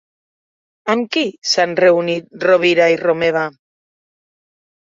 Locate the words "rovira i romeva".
2.47-3.45